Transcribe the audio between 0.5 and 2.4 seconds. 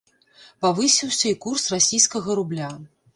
Павысіўся і курс расійскага